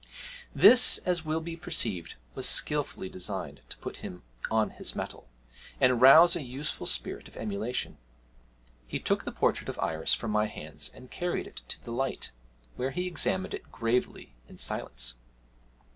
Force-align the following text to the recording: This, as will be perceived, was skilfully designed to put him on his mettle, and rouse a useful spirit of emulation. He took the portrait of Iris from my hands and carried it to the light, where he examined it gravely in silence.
This, 0.55 0.97
as 1.05 1.23
will 1.25 1.41
be 1.41 1.55
perceived, 1.55 2.15
was 2.33 2.49
skilfully 2.49 3.07
designed 3.07 3.61
to 3.69 3.77
put 3.77 3.97
him 3.97 4.23
on 4.49 4.71
his 4.71 4.95
mettle, 4.95 5.29
and 5.79 6.01
rouse 6.01 6.35
a 6.35 6.41
useful 6.41 6.87
spirit 6.87 7.27
of 7.27 7.37
emulation. 7.37 7.99
He 8.87 8.97
took 8.99 9.25
the 9.25 9.31
portrait 9.31 9.69
of 9.69 9.77
Iris 9.77 10.15
from 10.15 10.31
my 10.31 10.47
hands 10.47 10.89
and 10.95 11.11
carried 11.11 11.45
it 11.45 11.57
to 11.67 11.83
the 11.85 11.91
light, 11.91 12.31
where 12.77 12.89
he 12.89 13.05
examined 13.05 13.53
it 13.53 13.71
gravely 13.71 14.33
in 14.49 14.57
silence. 14.57 15.13